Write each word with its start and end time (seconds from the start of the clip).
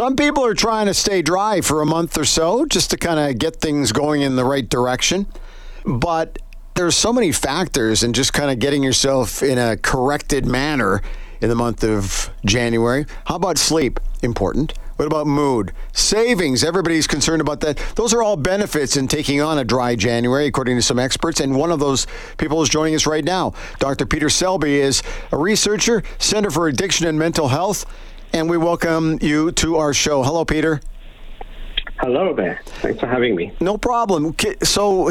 Some 0.00 0.16
people 0.16 0.46
are 0.46 0.54
trying 0.54 0.86
to 0.86 0.94
stay 0.94 1.20
dry 1.20 1.60
for 1.60 1.82
a 1.82 1.84
month 1.84 2.16
or 2.16 2.24
so 2.24 2.64
just 2.64 2.88
to 2.88 2.96
kind 2.96 3.20
of 3.20 3.38
get 3.38 3.56
things 3.56 3.92
going 3.92 4.22
in 4.22 4.34
the 4.34 4.46
right 4.46 4.66
direction. 4.66 5.26
But 5.84 6.38
there's 6.72 6.96
so 6.96 7.12
many 7.12 7.32
factors 7.32 8.02
and 8.02 8.14
just 8.14 8.32
kind 8.32 8.50
of 8.50 8.58
getting 8.58 8.82
yourself 8.82 9.42
in 9.42 9.58
a 9.58 9.76
corrected 9.76 10.46
manner 10.46 11.02
in 11.42 11.50
the 11.50 11.54
month 11.54 11.84
of 11.84 12.30
January. 12.46 13.04
How 13.26 13.34
about 13.34 13.58
sleep? 13.58 14.00
Important. 14.22 14.72
What 14.96 15.04
about 15.04 15.26
mood? 15.26 15.72
Savings. 15.92 16.64
Everybody's 16.64 17.06
concerned 17.06 17.42
about 17.42 17.60
that. 17.60 17.76
Those 17.96 18.14
are 18.14 18.22
all 18.22 18.36
benefits 18.36 18.96
in 18.96 19.06
taking 19.06 19.42
on 19.42 19.58
a 19.58 19.64
dry 19.64 19.96
January, 19.96 20.46
according 20.46 20.76
to 20.76 20.82
some 20.82 20.98
experts. 20.98 21.40
And 21.40 21.54
one 21.54 21.70
of 21.70 21.78
those 21.78 22.06
people 22.38 22.62
is 22.62 22.70
joining 22.70 22.94
us 22.94 23.06
right 23.06 23.24
now. 23.24 23.52
Dr. 23.78 24.06
Peter 24.06 24.30
Selby 24.30 24.78
is 24.78 25.02
a 25.30 25.36
researcher, 25.36 26.02
Center 26.18 26.50
for 26.50 26.68
Addiction 26.68 27.06
and 27.06 27.18
Mental 27.18 27.48
Health. 27.48 27.84
And 28.32 28.48
we 28.48 28.56
welcome 28.56 29.18
you 29.20 29.50
to 29.52 29.76
our 29.76 29.92
show. 29.92 30.22
Hello, 30.22 30.44
Peter. 30.44 30.80
Hello 31.98 32.34
there. 32.34 32.60
Thanks 32.64 33.00
for 33.00 33.06
having 33.06 33.34
me. 33.34 33.52
No 33.60 33.76
problem. 33.76 34.36
So, 34.62 35.10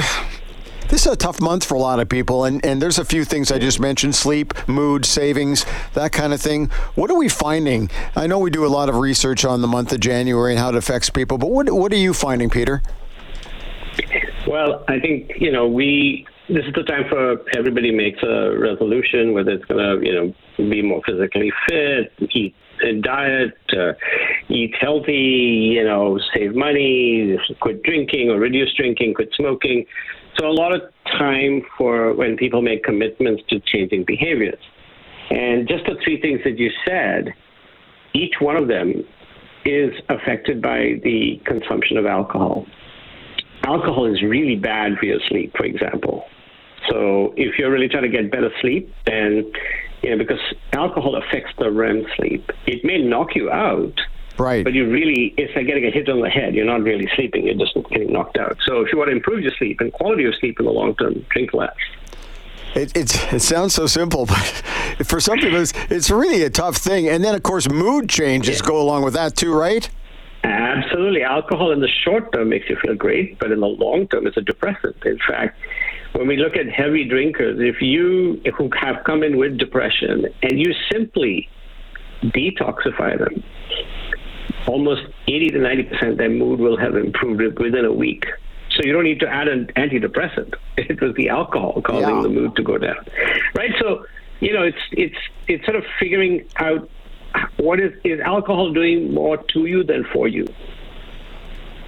this 0.88 1.06
is 1.06 1.12
a 1.12 1.16
tough 1.16 1.42
month 1.42 1.66
for 1.66 1.76
a 1.76 1.80
lot 1.80 2.00
of 2.00 2.08
people, 2.08 2.46
and, 2.46 2.66
and 2.66 2.82
there's 2.82 2.98
a 2.98 3.06
few 3.06 3.26
things 3.26 3.52
I 3.52 3.60
just 3.60 3.80
mentioned 3.80 4.16
sleep, 4.16 4.54
mood, 4.68 5.06
savings, 5.06 5.66
that 5.94 6.12
kind 6.14 6.34
of 6.34 6.42
thing. 6.42 6.68
What 6.96 7.12
are 7.12 7.18
we 7.18 7.30
finding? 7.30 7.92
I 8.16 8.26
know 8.26 8.40
we 8.40 8.50
do 8.50 8.66
a 8.66 8.68
lot 8.68 8.90
of 8.90 8.96
research 8.96 9.44
on 9.46 9.62
the 9.62 9.68
month 9.68 9.92
of 9.92 10.00
January 10.00 10.54
and 10.54 10.60
how 10.60 10.70
it 10.70 10.76
affects 10.76 11.10
people, 11.10 11.38
but 11.38 11.52
what, 11.52 11.70
what 11.72 11.92
are 11.92 11.98
you 11.98 12.14
finding, 12.14 12.50
Peter? 12.50 12.82
Well, 14.48 14.84
I 14.88 15.00
think, 15.00 15.34
you 15.40 15.52
know, 15.52 15.68
we 15.68 16.26
this 16.50 16.66
is 16.66 16.74
the 16.74 16.84
time 16.84 17.04
for 17.08 17.38
everybody 17.56 17.92
makes 17.92 18.22
a 18.24 18.58
resolution 18.58 19.34
whether 19.34 19.52
it's 19.52 19.66
going 19.66 19.78
to, 19.78 20.06
you 20.06 20.14
know, 20.14 20.34
be 20.70 20.82
more 20.82 21.02
physically 21.06 21.52
fit, 21.68 22.12
eat 22.32 22.56
diet, 23.02 23.54
uh, 23.78 23.94
eat 24.50 24.74
healthy, 24.80 25.76
you 25.76 25.84
know, 25.84 26.20
save 26.34 26.56
money, 26.56 27.38
quit 27.60 27.84
drinking 27.84 28.32
or 28.32 28.40
reduce 28.40 28.74
drinking, 28.76 29.14
quit 29.14 29.30
smoking. 29.36 29.86
So 30.40 30.48
a 30.48 30.52
lot 30.52 30.74
of 30.74 30.82
time 31.06 31.62
for 31.78 32.14
when 32.14 32.36
people 32.36 32.62
make 32.64 32.84
commitments 32.84 33.44
to 33.50 33.60
changing 33.60 34.06
behaviors. 34.06 34.60
And 35.30 35.68
just 35.68 35.86
the 35.86 35.96
three 36.04 36.20
things 36.20 36.40
that 36.46 36.58
you 36.58 36.72
said, 36.88 37.34
each 38.14 38.36
one 38.40 38.56
of 38.56 38.68
them 38.68 39.04
is 39.66 39.94
affected 40.10 40.64
by 40.64 41.00
the 41.04 41.40
consumption 41.46 41.98
of 41.98 42.08
alcohol. 42.08 42.66
Alcohol 43.66 44.12
is 44.12 44.24
really 44.24 44.56
bad 44.56 44.98
for 44.98 45.06
your 45.06 45.20
sleep, 45.28 45.54
for 45.56 45.66
example. 45.66 46.26
So 46.90 47.34
if 47.38 47.58
you're 47.58 47.72
really 47.72 47.88
trying 47.88 48.04
to 48.04 48.10
get 48.10 48.32
better 48.32 48.52
sleep, 48.62 48.94
then 49.06 49.52
you 50.02 50.10
know 50.12 50.18
because 50.18 50.40
alcohol 50.74 51.16
affects 51.16 51.52
the 51.58 51.72
REM 51.72 52.06
sleep, 52.16 52.50
it 52.66 52.84
may 52.84 52.98
knock 52.98 53.36
you 53.36 53.50
out, 53.52 54.00
Right. 54.38 54.64
but 54.64 54.74
you 54.74 54.90
really, 54.90 55.34
it's 55.38 55.54
like 55.56 55.68
getting 55.68 55.86
a 55.86 55.92
hit 55.92 56.08
on 56.10 56.22
the 56.22 56.30
head. 56.30 56.56
You're 56.56 56.66
not 56.66 56.82
really 56.82 57.10
sleeping, 57.16 57.46
you're 57.46 57.56
just 57.56 57.76
getting 57.90 58.12
knocked 58.14 58.38
out. 58.38 58.58
So 58.66 58.82
if 58.82 58.92
you 58.92 58.98
want 58.98 59.10
to 59.10 59.16
improve 59.16 59.42
your 59.42 59.52
sleep 59.58 59.82
and 59.82 59.92
quality 59.92 60.26
of 60.26 60.34
sleep 60.40 60.60
in 60.60 60.66
the 60.66 60.72
long 60.72 60.96
term, 60.96 61.26
drink 61.30 61.54
less. 61.54 61.76
It, 62.76 62.96
it, 62.96 63.34
it 63.34 63.42
sounds 63.42 63.74
so 63.74 63.88
simple, 63.88 64.26
but 64.28 64.64
for 65.06 65.20
some 65.20 65.40
people, 65.40 65.58
it's, 65.60 65.74
it's 65.90 66.10
really 66.10 66.44
a 66.44 66.50
tough 66.50 66.78
thing. 66.78 67.10
And 67.10 67.24
then, 67.24 67.36
of 67.36 67.44
course, 67.44 67.70
mood 67.70 68.10
changes 68.10 68.62
go 68.62 68.80
along 68.80 69.04
with 69.04 69.16
that, 69.16 69.36
too, 69.36 69.54
right? 69.54 69.90
Absolutely. 70.44 71.24
Alcohol 71.24 71.72
in 71.72 71.82
the 71.82 71.88
short 71.88 72.32
term 72.32 72.50
makes 72.50 72.70
you 72.70 72.78
feel 72.82 72.96
great, 72.96 73.40
but 73.40 73.52
in 73.52 73.60
the 73.60 73.68
long 73.68 74.08
term, 74.08 74.26
it's 74.28 74.38
a 74.38 74.42
depressant. 74.42 74.96
In 75.04 75.20
fact, 75.28 75.58
when 76.14 76.28
we 76.28 76.38
look 76.38 76.56
at 76.56 76.68
heavy 76.70 77.06
drinkers, 77.08 77.60
if 77.60 77.82
you 77.82 78.42
who 78.58 78.70
have 78.80 79.04
come 79.06 79.24
in 79.24 79.38
with 79.38 79.58
depression 79.58 80.26
and 80.42 80.60
you 80.60 80.74
simply 80.92 81.48
detoxify 82.24 83.18
them, 83.18 83.44
almost 84.68 85.02
80 85.28 85.50
to 85.52 85.60
90 85.60 85.84
percent 85.84 86.18
their 86.18 86.30
mood 86.30 86.60
will 86.60 86.78
have 86.78 86.96
improved 86.96 87.60
within 87.60 87.86
a 87.86 87.94
week. 87.94 88.26
So 88.72 88.82
you 88.84 88.94
don't 88.94 89.04
need 89.04 89.20
to 89.22 89.28
add 89.28 89.48
an 89.48 89.68
antidepressant. 89.76 90.54
It 90.78 91.02
was 91.02 91.14
the 91.16 91.30
alcohol 91.30 91.82
causing 91.82 92.16
Yeah. 92.18 92.22
the 92.24 92.30
mood 92.30 92.56
to 92.56 92.64
go 92.64 92.78
down, 92.78 93.04
right? 93.56 93.72
So 93.80 94.06
you 94.40 94.54
know, 94.54 94.64
it's 94.64 94.78
it's 94.92 95.18
it's 95.48 95.66
sort 95.66 95.76
of 95.76 95.84
figuring 96.00 96.46
out 96.58 96.90
what 97.58 97.80
is 97.80 97.92
is 98.04 98.20
alcohol 98.22 98.72
doing 98.74 99.14
more 99.14 99.38
to 99.38 99.66
you 99.66 99.84
than 99.84 100.06
for 100.14 100.28
you. 100.28 100.46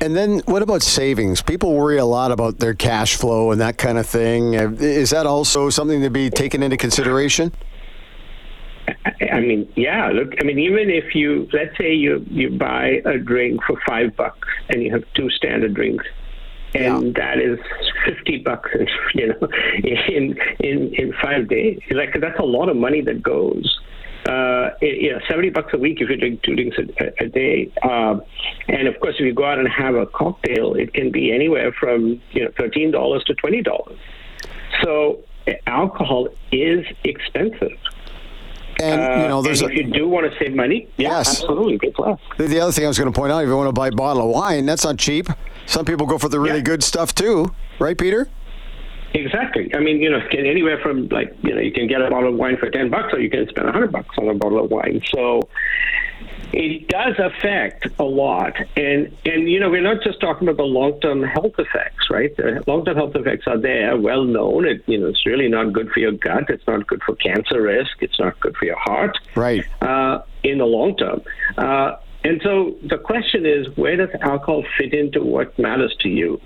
And 0.02 0.16
then, 0.16 0.40
what 0.46 0.64
about 0.64 0.82
savings? 0.82 1.44
People 1.44 1.76
worry 1.76 1.98
a 2.00 2.06
lot 2.06 2.32
about 2.32 2.58
their 2.58 2.74
cash 2.74 3.16
flow 3.16 3.52
and 3.52 3.62
that 3.62 3.78
kind 3.78 4.00
of 4.00 4.08
thing. 4.08 4.56
Is 4.56 5.12
that 5.12 5.28
also 5.28 5.70
something 5.70 6.02
to 6.02 6.10
be 6.10 6.32
taken 6.32 6.64
into 6.64 6.76
consideration? 6.76 7.54
I- 9.32 9.40
mean, 9.40 9.72
yeah. 9.76 10.10
Look, 10.10 10.34
I 10.40 10.44
mean, 10.44 10.58
even 10.58 10.90
if 10.90 11.14
you 11.14 11.48
let's 11.54 11.78
say 11.78 11.94
you 11.94 12.26
you 12.30 12.50
buy 12.50 13.02
a 13.06 13.18
drink 13.20 13.62
for 13.64 13.80
five 13.88 14.16
bucks 14.16 14.48
and 14.70 14.82
you 14.82 14.92
have 14.92 15.04
two 15.14 15.30
standard 15.30 15.76
drinks, 15.76 16.06
and 16.74 17.14
that 17.16 17.40
is 17.40 17.60
fifty 18.06 18.40
bucks, 18.40 18.70
in, 18.74 18.88
you 19.14 19.28
know, 19.28 19.48
in 19.84 20.38
in 20.60 20.94
in 20.96 21.14
five 21.22 21.48
days. 21.48 21.80
Like 21.92 22.20
that's 22.20 22.40
a 22.40 22.44
lot 22.44 22.70
of 22.70 22.76
money 22.76 23.02
that 23.02 23.22
goes. 23.22 23.80
Uh, 24.28 24.71
you 24.82 25.12
know, 25.12 25.20
seventy 25.30 25.50
bucks 25.50 25.74
a 25.74 25.78
week 25.78 26.02
if 26.02 26.10
you 26.10 26.18
drink 26.18 26.42
two 26.44 26.56
drinks 26.56 26.78
a, 26.78 27.24
a 27.24 27.28
day. 27.30 27.72
Um, 27.84 28.22
and 28.68 28.88
of 28.88 29.00
course, 29.00 29.16
if 29.20 29.26
you 29.26 29.34
go 29.34 29.46
out 29.46 29.60
and 29.60 29.68
have 29.68 29.96
a 29.96 30.06
cocktail, 30.08 30.74
it 30.76 30.94
can 30.94 31.12
be 31.12 31.32
anywhere 31.34 31.72
from 31.72 32.22
you 32.32 32.44
know 32.46 32.52
thirteen 32.58 32.92
dollars 32.92 33.24
to 33.26 33.36
twenty 33.36 33.62
dollars. 33.62 34.00
So 34.84 35.20
eh, 35.48 35.54
alcohol 35.68 36.28
is 36.52 36.86
expensive. 37.04 37.78
And 38.82 39.02
you 39.22 39.28
know, 39.28 39.40
Uh, 39.40 39.42
there's 39.42 39.62
and 39.62 39.70
a, 39.72 39.74
if 39.74 39.86
you 39.86 39.92
do 39.94 40.08
want 40.08 40.32
to 40.32 40.38
save 40.40 40.56
money, 40.56 40.88
yeah, 40.98 41.10
Yes. 41.10 41.42
absolutely, 41.42 41.78
get 41.78 42.00
less. 42.00 42.18
the 42.38 42.60
other 42.60 42.72
thing 42.72 42.86
I 42.86 42.88
was 42.88 42.98
going 42.98 43.12
to 43.12 43.18
point 43.20 43.32
out. 43.32 43.44
If 43.44 43.48
you 43.48 43.56
want 43.56 43.68
to 43.70 43.74
buy 43.74 43.90
a 43.90 43.92
bottle 43.92 44.24
of 44.24 44.30
wine, 44.30 44.66
that's 44.66 44.84
not 44.84 44.98
cheap. 44.98 45.28
Some 45.68 45.86
people 45.86 46.08
go 46.08 46.18
for 46.18 46.30
the 46.30 46.40
really 46.40 46.58
Yeah. 46.58 46.64
good 46.64 46.84
stuff 46.84 47.14
too, 47.14 47.54
right, 47.80 47.96
Peter? 47.98 48.28
Exactly. 49.14 49.74
I 49.76 49.80
mean, 49.80 50.02
you 50.02 50.10
know, 50.10 50.20
can 50.30 50.46
anywhere 50.46 50.80
from 50.82 51.08
like 51.10 51.36
you 51.44 51.54
know, 51.54 51.62
you 51.62 51.72
can 51.72 51.88
get 51.88 52.02
a 52.02 52.10
bottle 52.10 52.30
of 52.30 52.40
wine 52.40 52.58
for 52.58 52.70
ten 52.70 52.90
bucks, 52.90 53.14
or 53.14 53.20
you 53.20 53.30
can 53.30 53.48
spend 53.50 53.68
a 53.68 53.72
hundred 53.72 53.92
bucks 53.92 54.18
on 54.18 54.30
a 54.30 54.34
bottle 54.34 54.64
of 54.64 54.72
wine. 54.72 55.02
So 55.14 55.50
it 56.54 56.88
does 56.88 57.16
affect 57.20 57.88
a 58.00 58.04
lot, 58.04 58.56
and 58.78 59.16
and 59.26 59.50
you 59.50 59.60
know, 59.60 59.70
we're 59.70 59.82
not 59.82 60.04
just 60.04 60.22
talking 60.22 60.48
about 60.48 60.58
the 60.58 60.64
long-term 60.64 61.24
health 61.24 61.56
effects, 61.58 62.10
right? 62.10 62.36
The 62.38 62.64
long-term 62.68 62.96
health 62.96 63.16
effects 63.16 63.48
are 63.48 63.58
there, 63.58 63.98
well 63.98 64.24
known. 64.24 64.66
It 64.66 64.84
you 64.88 64.98
know, 64.98 65.08
it's 65.08 65.26
really 65.26 65.50
not 65.50 65.74
good 65.74 65.90
for 65.92 66.00
your 66.00 66.14
gut. 66.14 66.50
It's 66.50 66.66
not 66.68 66.88
good 66.88 67.02
for 67.04 67.16
cancer 67.16 67.62
risk. 67.62 68.02
It's 68.02 68.20
not 68.20 68.40
good 68.40 68.56
for 68.56 68.66
your 68.66 68.80
heart. 68.80 69.18
Right. 69.36 69.66
uh, 69.82 70.22
in 70.44 70.58
the 70.58 70.66
long 70.66 70.96
term. 70.98 71.22
Uh, 71.58 71.98
and 72.24 72.42
so 72.44 72.76
the 72.84 72.98
question 72.98 73.46
is, 73.46 73.76
where 73.78 73.96
does 73.96 74.10
alcohol 74.22 74.64
fit 74.78 74.94
into 74.94 75.24
what 75.24 75.58
matters 75.58 75.96
to 76.02 76.10
you? 76.10 76.40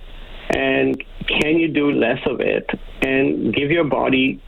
And 0.49 1.01
can 1.27 1.57
you 1.57 1.67
do 1.67 1.91
less 1.91 2.19
of 2.25 2.39
it 2.39 2.69
and 3.01 3.53
give 3.53 3.71
your 3.71 3.83
body 3.83 4.41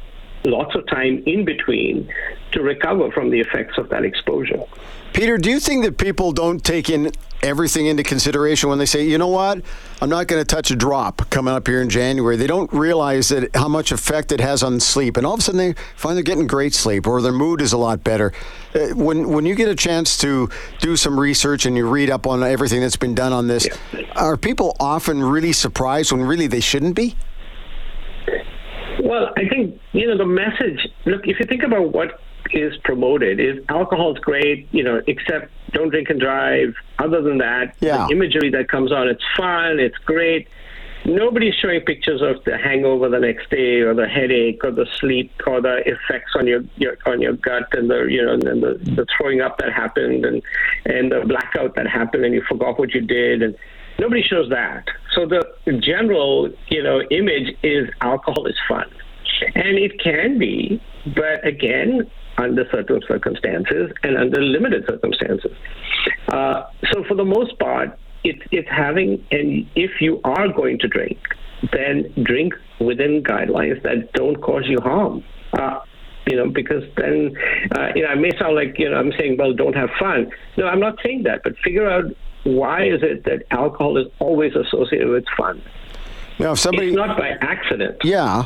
lots 0.46 0.76
of 0.76 0.88
time 0.88 1.24
in 1.26 1.46
between 1.46 2.12
to 2.52 2.62
recover 2.62 3.12
from 3.12 3.30
the 3.30 3.40
effects 3.40 3.78
of 3.78 3.90
that 3.90 4.06
exposure? 4.06 4.64
Peter, 5.14 5.38
do 5.38 5.50
you 5.50 5.60
think 5.60 5.84
that 5.84 5.98
people 5.98 6.32
don't 6.32 6.64
take 6.64 6.90
in 6.90 7.12
everything 7.44 7.88
into 7.88 8.04
consideration 8.04 8.70
when 8.70 8.80
they 8.80 8.86
say, 8.86 9.08
you 9.08 9.18
know 9.18 9.28
what, 9.28 9.62
I'm 10.02 10.10
not 10.10 10.28
going 10.28 10.42
to 10.42 10.46
touch 10.46 10.72
a 10.72 10.76
drop 10.76 11.30
coming 11.30 11.54
up 11.54 11.68
here 11.68 11.82
in 11.82 11.90
January? 11.90 12.36
They 12.36 12.48
don't 12.48 12.72
realize 12.74 13.30
that 13.30 13.56
how 13.56 13.68
much 13.68 13.92
effect 13.92 14.32
it 14.32 14.40
has 14.40 14.64
on 14.64 14.80
sleep, 14.80 15.18
and 15.18 15.26
all 15.26 15.34
of 15.34 15.40
a 15.40 15.44
sudden 15.44 15.58
they 15.58 15.74
find 15.96 16.16
they're 16.16 16.24
getting 16.24 16.48
great 16.48 16.74
sleep 16.74 17.08
or 17.08 17.22
their 17.22 17.32
mood 17.32 17.62
is 17.62 17.74
a 17.74 17.78
lot 17.78 18.04
better. 18.04 18.34
Uh, 18.74 18.90
when 18.90 19.30
when 19.30 19.46
you 19.46 19.56
get 19.56 19.70
a 19.70 19.76
chance 19.76 20.18
to 20.18 20.50
do 20.80 20.96
some 20.96 21.20
research 21.20 21.66
and 21.66 21.78
you 21.78 21.88
read 21.88 22.10
up 22.10 22.28
on 22.28 22.44
everything 22.44 22.82
that's 22.82 22.98
been 22.98 23.16
done 23.16 23.34
on 23.34 23.48
this, 23.48 23.68
are 24.16 24.38
people 24.38 24.76
often 24.80 25.24
really 25.24 25.54
surprised 25.54 26.12
when 26.12 26.22
really 26.22 26.48
they 26.48 26.60
shouldn't 26.60 26.96
be? 26.96 27.16
Well, 29.08 29.32
I 29.38 29.48
think 29.48 29.80
you 29.94 30.06
know 30.08 30.18
the 30.18 30.26
message. 30.26 30.86
Look, 31.06 31.28
if 31.28 31.40
you 31.40 31.46
think 31.46 31.64
about 31.64 31.94
what 31.94 32.20
is 32.52 32.76
promoted, 32.84 33.40
is 33.40 33.64
alcohol's 33.70 34.18
great, 34.20 34.68
you 34.72 34.84
know, 34.84 35.02
except 35.08 35.50
don't 35.72 35.90
drink 35.90 36.10
and 36.10 36.20
drive. 36.20 36.76
Other 37.00 37.22
than 37.22 37.38
that, 37.38 37.76
Yeah. 37.80 38.06
the 38.08 38.14
imagery 38.16 38.50
that 38.50 38.68
comes 38.68 38.92
on, 38.92 39.08
it's 39.08 39.24
fun, 39.38 39.80
it's 39.80 39.98
great. 40.00 40.50
Nobody's 41.06 41.56
showing 41.56 41.80
pictures 41.82 42.22
of 42.22 42.44
the 42.44 42.58
hangover 42.58 43.08
the 43.08 43.20
next 43.20 43.50
day, 43.50 43.80
or 43.80 43.94
the 43.94 44.08
headache, 44.10 44.62
or 44.66 44.72
the 44.72 44.86
sleep, 45.00 45.32
or 45.46 45.62
the 45.62 45.78
effects 45.88 46.34
on 46.36 46.46
your, 46.48 46.66
your 46.76 46.98
on 47.06 47.22
your 47.22 47.34
gut, 47.34 47.68
and 47.72 47.90
the 47.90 48.08
you 48.10 48.26
know, 48.26 48.34
and 48.34 48.42
the, 48.44 48.74
the 48.98 49.06
throwing 49.16 49.40
up 49.40 49.58
that 49.60 49.72
happened, 49.72 50.26
and 50.26 50.42
and 50.86 51.14
the 51.14 51.22
blackout 51.26 51.76
that 51.76 51.88
happened, 51.88 52.26
and 52.26 52.34
you 52.34 52.42
forgot 52.42 52.78
what 52.78 52.94
you 52.94 53.00
did, 53.02 53.42
and 53.42 53.56
nobody 54.00 54.22
shows 54.22 54.50
that. 54.50 54.86
So 55.14 55.26
the 55.26 55.44
general, 55.82 56.50
you 56.70 56.84
know, 56.84 57.02
image 57.12 57.56
is 57.64 57.90
alcohol 58.02 58.46
is 58.48 58.56
fun, 58.68 58.86
and 59.56 59.78
it 59.78 60.00
can 60.00 60.38
be, 60.38 60.82
but 61.16 61.46
again, 61.46 62.10
under 62.38 62.66
certain 62.72 63.02
circumstances 63.08 63.92
and 64.04 64.18
under 64.18 64.42
limited 64.42 64.86
circumstances. 64.88 65.52
Uh, 66.32 66.64
so 66.92 67.04
for 67.08 67.16
the 67.16 67.26
most 67.26 67.58
part, 67.60 67.98
it's 68.24 68.42
it's 68.52 68.70
having, 68.70 69.26
and 69.32 69.68
if 69.76 70.02
you 70.02 70.22
are 70.24 70.48
going 70.48 70.78
to 70.80 70.88
drink, 70.88 71.18
then 71.74 72.12
drink 72.24 72.54
within 72.80 73.24
guidelines 73.24 73.82
that 73.84 74.14
don't 74.14 74.40
cause 74.42 74.64
you 74.68 74.78
harm. 74.82 75.24
Uh, 75.54 75.80
You 76.30 76.36
know, 76.36 76.50
because 76.50 76.84
then, 76.98 77.32
uh, 77.76 77.88
you 77.96 78.02
know, 78.04 78.10
I 78.10 78.16
may 78.16 78.32
sound 78.38 78.54
like 78.62 78.78
you 78.78 78.90
know 78.90 78.98
I'm 78.98 79.14
saying, 79.18 79.38
well, 79.40 79.54
don't 79.54 79.78
have 79.84 79.90
fun. 79.98 80.30
No, 80.58 80.68
I'm 80.68 80.82
not 80.88 80.96
saying 81.04 81.24
that, 81.24 81.40
but 81.46 81.54
figure 81.64 81.88
out 81.90 82.06
why 82.48 82.84
is 82.86 83.02
it 83.04 83.24
that 83.26 83.44
alcohol 83.52 83.98
is 83.98 84.08
always 84.20 84.54
associated 84.56 85.10
with 85.10 85.26
fun. 85.36 85.62
Now, 86.40 86.54
if 86.54 86.60
somebody, 86.60 86.88
It's 86.88 86.96
not 86.96 87.18
by 87.18 87.30
accident. 87.42 87.98
yeah, 88.04 88.46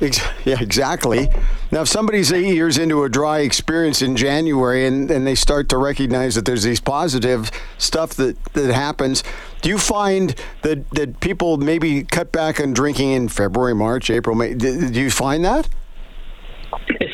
ex- 0.00 0.20
yeah, 0.44 0.60
exactly. 0.60 1.28
Now, 1.70 1.82
if 1.82 1.88
somebody's 1.88 2.32
eight 2.32 2.52
years 2.52 2.76
into 2.76 3.02
a 3.04 3.08
dry 3.08 3.38
experience 3.40 4.02
in 4.02 4.16
January 4.16 4.84
and, 4.86 5.10
and 5.10 5.26
they 5.26 5.34
start 5.36 5.68
to 5.70 5.78
recognize 5.78 6.34
that 6.34 6.44
there's 6.44 6.64
these 6.64 6.80
positive 6.80 7.50
stuff 7.78 8.10
that, 8.14 8.42
that 8.54 8.74
happens, 8.74 9.22
do 9.62 9.68
you 9.68 9.78
find 9.78 10.34
that, 10.62 10.90
that 10.90 11.20
people 11.20 11.56
maybe 11.56 12.02
cut 12.02 12.32
back 12.32 12.60
on 12.60 12.72
drinking 12.72 13.12
in 13.12 13.28
February, 13.28 13.74
March, 13.74 14.10
April, 14.10 14.34
May? 14.34 14.54
Do, 14.54 14.90
do 14.90 15.00
you 15.00 15.10
find 15.10 15.44
that? 15.44 15.68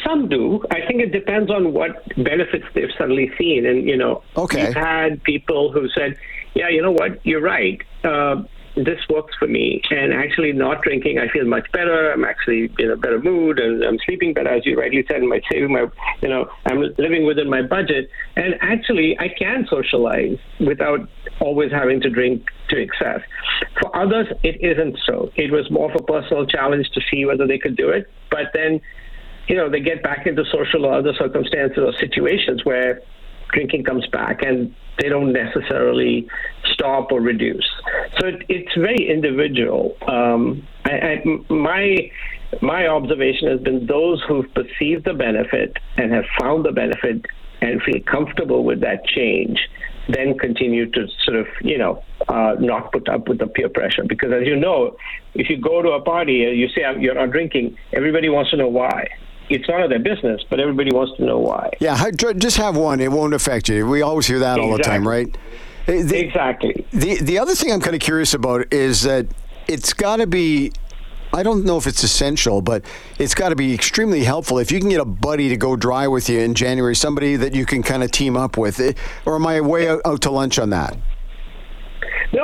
Some 0.07 0.29
do. 0.29 0.63
I 0.71 0.87
think 0.87 1.01
it 1.01 1.13
depends 1.13 1.51
on 1.51 1.73
what 1.73 2.03
benefits 2.17 2.65
they've 2.75 2.91
suddenly 2.97 3.31
seen. 3.37 3.67
And, 3.67 3.89
you 3.89 3.97
know, 3.97 4.23
Okay. 4.37 4.67
we've 4.67 4.75
had 4.75 5.23
people 5.25 5.73
who 5.73 5.89
said, 5.89 6.17
yeah, 6.55 6.69
you 6.69 6.81
know 6.81 6.93
what, 6.93 7.25
you're 7.27 7.41
right. 7.41 7.81
Uh, 8.05 8.43
this 8.77 9.01
works 9.09 9.35
for 9.39 9.49
me. 9.49 9.81
And 9.91 10.13
actually, 10.13 10.53
not 10.53 10.83
drinking, 10.83 11.19
I 11.19 11.29
feel 11.29 11.47
much 11.47 11.71
better. 11.73 12.13
I'm 12.13 12.25
actually 12.25 12.71
in 12.79 12.91
a 12.91 12.97
better 12.97 13.19
mood 13.19 13.59
and 13.59 13.83
I'm 13.83 13.99
sleeping 14.05 14.35
better, 14.35 14.51
as 14.51 14.67
you 14.67 14.79
rightly 14.79 15.05
said, 15.09 15.23
my 15.23 15.41
saving 15.51 15.73
my, 15.73 15.87
you 16.21 16.29
know, 16.29 16.51
I'm 16.67 16.81
living 16.99 17.27
within 17.27 17.49
my 17.49 17.63
budget. 17.63 18.11
And 18.37 18.55
actually, 18.61 19.19
I 19.19 19.29
can 19.29 19.67
socialize 19.69 20.39
without 20.61 21.09
always 21.41 21.73
having 21.73 22.01
to 22.03 22.11
drink 22.11 22.49
to 22.69 22.77
excess. 22.79 23.21
For 23.81 23.97
others, 23.97 24.27
it 24.43 24.61
isn't 24.61 24.99
so. 25.07 25.33
It 25.37 25.51
was 25.51 25.71
more 25.71 25.91
of 25.91 25.97
a 25.99 26.05
personal 26.05 26.47
challenge 26.47 26.91
to 26.91 27.01
see 27.11 27.25
whether 27.25 27.47
they 27.47 27.59
could 27.59 27.77
do 27.77 27.89
it. 27.89 28.11
But 28.31 28.53
then, 28.53 28.81
you 29.49 29.57
know, 29.57 29.71
they 29.71 29.81
get 29.81 30.03
back 30.03 30.27
into 30.27 30.45
social 30.51 30.87
or 30.87 30.95
other 30.95 31.13
circumstances 31.15 31.79
or 31.79 31.93
situations 31.99 32.65
where 32.65 33.03
drinking 33.53 33.85
comes 33.85 34.07
back 34.09 34.43
and 34.43 34.75
they 34.99 35.09
don't 35.09 35.33
necessarily 35.33 36.29
stop 36.73 37.13
or 37.13 37.21
reduce. 37.21 37.69
So 38.19 38.27
it, 38.29 38.43
it's 38.49 38.75
very 38.75 39.09
individual. 39.09 39.97
Um, 40.07 40.67
I, 40.85 40.91
I, 40.91 41.25
my 41.53 42.11
my 42.63 42.87
observation 42.87 43.49
has 43.49 43.61
been 43.61 43.87
those 43.87 44.23
who've 44.27 44.53
perceived 44.55 45.05
the 45.05 45.15
benefit 45.15 45.77
and 45.97 46.13
have 46.13 46.25
found 46.41 46.65
the 46.65 46.73
benefit 46.73 47.27
and 47.61 47.83
feel 47.83 48.01
comfortable 48.03 48.65
with 48.65 48.81
that 48.81 49.05
change 49.07 49.59
then 50.09 50.39
continue 50.39 50.91
to 50.91 51.07
sort 51.25 51.37
of, 51.37 51.47
you 51.61 51.79
know, 51.79 52.03
uh, 52.29 52.55
not 52.61 52.93
put 52.93 53.09
up 53.09 53.29
with 53.29 53.39
the 53.39 53.47
peer 53.47 53.69
pressure. 53.69 54.05
Because 54.07 54.33
as 54.33 54.47
you 54.47 54.57
know, 54.57 54.97
if 55.35 55.51
you 55.51 55.61
go 55.61 55.83
to 55.83 55.91
a 55.91 56.01
party 56.01 56.45
and 56.45 56.57
you 56.57 56.69
say 56.69 56.83
you're 56.99 57.15
not 57.15 57.31
drinking, 57.31 57.77
everybody 57.93 58.29
wants 58.29 58.51
to 58.51 58.57
know 58.57 58.69
why. 58.69 59.09
It's 59.49 59.69
none 59.69 59.83
of 59.83 59.91
their 59.91 59.99
business, 60.01 60.43
but 60.51 60.59
everybody 60.61 60.93
wants 60.93 61.17
to 61.19 61.25
know 61.25 61.39
why. 61.39 61.71
Yeah, 61.81 62.11
just 62.37 62.57
have 62.57 62.77
one. 62.77 63.01
It 63.01 63.13
won't 63.13 63.33
affect 63.35 63.69
you. 63.69 63.87
We 63.87 64.03
always 64.03 64.27
hear 64.27 64.41
that 64.41 64.59
all 64.59 64.77
the 64.77 64.83
time, 64.83 65.07
right? 65.07 65.29
The, 65.87 66.19
Exactly. 66.19 66.85
the, 66.93 67.19
the 67.23 67.39
other 67.39 67.55
thing 67.55 67.71
I'm 67.73 67.81
kind 67.81 67.95
of 67.95 68.01
curious 68.01 68.35
about 68.35 68.73
is 68.73 69.03
that 69.03 69.27
it's 69.69 69.93
got 69.93 70.17
to 70.17 70.27
be. 70.27 70.73
I 71.33 71.43
don't 71.43 71.65
know 71.65 71.77
if 71.77 71.87
it's 71.87 72.03
essential, 72.03 72.63
but 72.63 72.85
it's 73.19 73.35
got 73.35 73.51
to 73.51 73.57
be 73.57 73.75
extremely 73.75 74.25
helpful 74.25 74.59
if 74.59 74.73
you 74.73 74.81
can 74.81 74.89
get 74.89 75.01
a 75.01 75.05
buddy 75.05 75.49
to 75.49 75.57
go 75.57 75.77
dry 75.77 76.09
with 76.09 76.29
you 76.29 76.39
in 76.41 76.55
January, 76.55 76.97
somebody 76.97 77.37
that 77.37 77.55
you 77.55 77.67
can 77.67 77.83
kind 77.83 78.03
of 78.03 78.11
team 78.11 78.37
up 78.37 78.57
with. 78.57 78.81
Eh, 78.81 78.93
Or 79.27 79.35
am 79.37 79.47
I 79.47 79.61
way 79.61 79.89
out, 79.89 80.01
out 80.05 80.23
to 80.23 80.31
lunch 80.31 80.59
on 80.59 80.71
that? 80.71 80.97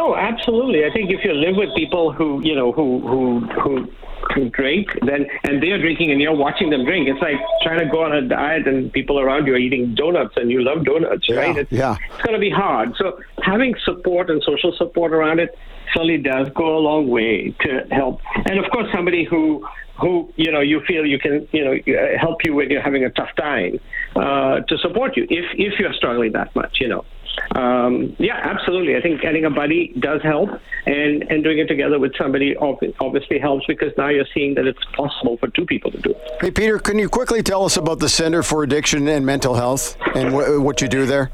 No, 0.03 0.17
absolutely. 0.17 0.85
I 0.85 0.91
think 0.93 1.13
if 1.13 1.25
you 1.25 1.33
live 1.33 1.55
with 1.57 1.73
people 1.77 2.13
who 2.13 2.43
you 2.43 2.57
know 2.57 2.73
who 2.73 2.87
who 3.07 3.41
who 3.63 3.89
who 4.35 4.51
drink, 4.51 4.89
then 5.07 5.27
and 5.45 5.63
they're 5.63 5.79
drinking 5.79 6.11
and 6.11 6.21
you're 6.21 6.35
watching 6.35 6.71
them 6.71 6.85
drink, 6.85 7.07
it's 7.09 7.23
like 7.23 7.37
trying 7.63 7.79
to 7.79 7.87
go 7.87 8.03
on 8.03 8.13
a 8.13 8.23
diet 8.23 8.67
and 8.67 8.93
people 8.93 9.21
around 9.21 9.47
you 9.47 9.55
are 9.55 9.59
eating 9.59 9.95
donuts 9.95 10.35
and 10.37 10.51
you 10.51 10.61
love 10.61 10.85
donuts, 10.85 11.31
right? 11.31 11.57
It's, 11.57 11.71
yeah. 11.71 11.97
it's 12.11 12.23
going 12.23 12.35
to 12.35 12.41
be 12.41 12.51
hard. 12.51 12.97
So 12.97 13.21
having 13.43 13.77
support 13.85 14.29
and 14.29 14.43
social 14.43 14.73
support 14.77 15.13
around 15.13 15.39
it 15.39 15.57
certainly 15.95 16.19
does 16.19 16.49
go 16.53 16.79
a 16.79 16.81
long 16.81 17.09
way 17.09 17.55
to 17.61 17.87
help. 17.93 18.21
And 18.47 18.59
of 18.59 18.69
course, 18.73 18.89
somebody 18.93 19.23
who 19.23 19.65
who 20.01 20.33
you 20.35 20.51
know 20.51 20.61
you 20.61 20.81
feel 20.81 21.07
you 21.07 21.21
can 21.21 21.47
you 21.53 21.65
know 21.65 21.75
help 22.19 22.45
you 22.45 22.55
when 22.55 22.71
you're 22.71 22.83
having 22.83 23.05
a 23.05 23.11
tough 23.11 23.35
time 23.37 23.79
uh, 24.17 24.61
to 24.63 24.77
support 24.79 25.17
you 25.17 25.29
if 25.31 25.47
if 25.55 25.79
you're 25.79 25.95
struggling 25.95 26.33
that 26.33 26.55
much, 26.57 26.81
you 26.81 26.89
know. 26.89 27.05
Um, 27.55 28.15
yeah, 28.19 28.37
absolutely. 28.43 28.97
I 28.97 29.01
think 29.01 29.21
getting 29.21 29.45
a 29.45 29.51
buddy 29.51 29.93
does 29.99 30.23
help, 30.23 30.51
and 30.87 31.23
and 31.31 31.43
doing 31.45 31.59
it 31.59 31.67
together 31.67 31.99
with 31.99 32.13
somebody 32.17 32.57
obviously 32.57 33.39
helps 33.39 33.67
because 33.67 33.93
now 33.97 34.09
you're 34.09 34.27
seeing 34.35 34.55
that 34.55 34.67
it's 34.67 34.85
possible 34.97 35.37
for 35.39 35.49
two 35.49 35.67
people 35.67 35.91
to 35.91 35.99
do 35.99 36.11
it. 36.11 36.31
Hey, 36.41 36.51
Peter, 36.51 36.79
can 36.79 36.99
you 36.99 37.09
quickly 37.09 37.43
tell 37.43 37.65
us 37.65 37.77
about 37.77 37.99
the 37.99 38.09
Center 38.09 38.43
for 38.43 38.63
Addiction 38.63 39.07
and 39.09 39.25
Mental 39.27 39.55
Health 39.55 39.97
and 40.15 40.31
wh- 40.31 40.63
what 40.65 40.81
you 40.81 40.89
do 40.89 41.07
there? 41.07 41.31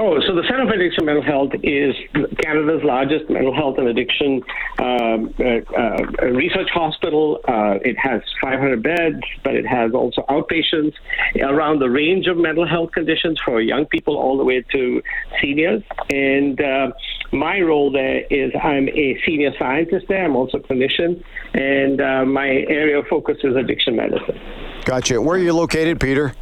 Oh, 0.00 0.20
so 0.20 0.32
the 0.32 0.44
Center 0.48 0.64
for 0.64 0.74
Addiction 0.74 1.06
Mental 1.06 1.24
Health 1.24 1.50
is 1.64 1.92
Canada's 2.40 2.84
largest 2.84 3.28
mental 3.28 3.52
health 3.52 3.78
and 3.78 3.88
addiction 3.88 4.42
um, 4.78 5.34
uh, 5.40 5.44
uh, 5.76 6.26
research 6.26 6.70
hospital. 6.72 7.40
Uh, 7.48 7.78
it 7.82 7.98
has 7.98 8.22
500 8.40 8.80
beds, 8.80 9.20
but 9.42 9.56
it 9.56 9.66
has 9.66 9.92
also 9.94 10.22
outpatients 10.28 10.94
around 11.42 11.80
the 11.80 11.90
range 11.90 12.28
of 12.28 12.36
mental 12.36 12.64
health 12.64 12.92
conditions 12.92 13.40
for 13.44 13.60
young 13.60 13.86
people 13.86 14.16
all 14.16 14.38
the 14.38 14.44
way 14.44 14.62
to 14.70 15.02
seniors. 15.42 15.82
And 16.10 16.60
uh, 16.60 16.92
my 17.32 17.60
role 17.60 17.90
there 17.90 18.20
is 18.30 18.52
I'm 18.62 18.88
a 18.90 19.20
senior 19.26 19.50
scientist 19.58 20.06
there. 20.08 20.24
I'm 20.24 20.36
also 20.36 20.58
a 20.58 20.60
clinician, 20.60 21.24
and 21.54 22.00
uh, 22.00 22.24
my 22.24 22.46
area 22.46 23.00
of 23.00 23.06
focus 23.08 23.38
is 23.42 23.56
addiction 23.56 23.96
medicine. 23.96 24.38
Gotcha. 24.84 25.20
Where 25.20 25.36
are 25.36 25.42
you 25.42 25.54
located, 25.54 25.98
Peter? 25.98 26.34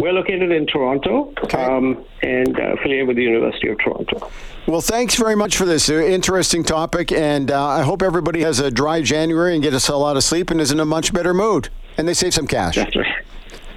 We're 0.00 0.12
located 0.12 0.52
in 0.52 0.66
Toronto 0.66 1.32
um, 1.54 2.04
and 2.22 2.58
uh, 2.58 2.74
affiliated 2.74 3.08
with 3.08 3.16
the 3.16 3.22
University 3.24 3.68
of 3.68 3.78
Toronto. 3.78 4.30
Well, 4.66 4.80
thanks 4.80 5.16
very 5.16 5.34
much 5.34 5.56
for 5.56 5.64
this 5.64 5.88
uh, 5.90 5.94
interesting 5.94 6.62
topic, 6.62 7.10
and 7.10 7.50
uh, 7.50 7.66
I 7.66 7.82
hope 7.82 8.02
everybody 8.02 8.40
has 8.42 8.60
a 8.60 8.70
dry 8.70 9.02
January 9.02 9.54
and 9.54 9.62
gets 9.62 9.88
a 9.88 9.96
lot 9.96 10.16
of 10.16 10.22
sleep 10.24 10.50
and 10.50 10.60
is 10.60 10.70
in 10.70 10.78
a 10.78 10.84
much 10.84 11.12
better 11.12 11.34
mood, 11.34 11.68
and 11.96 12.06
they 12.06 12.14
save 12.14 12.34
some 12.34 12.46
cash. 12.46 12.76
That's 12.76 12.94
right. 12.96 13.06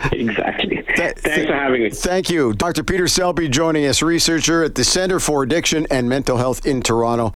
Exactly. 0.11 0.83
Th- 0.95 1.15
Thanks 1.15 1.45
for 1.45 1.53
having 1.53 1.83
me. 1.83 1.91
Thank 1.91 2.31
you. 2.31 2.53
Dr. 2.53 2.83
Peter 2.83 3.07
Selby 3.07 3.47
joining 3.47 3.85
us, 3.85 4.01
researcher 4.01 4.63
at 4.63 4.73
the 4.73 4.83
Center 4.83 5.19
for 5.19 5.43
Addiction 5.43 5.85
and 5.91 6.09
Mental 6.09 6.37
Health 6.37 6.65
in 6.65 6.81
Toronto. 6.81 7.29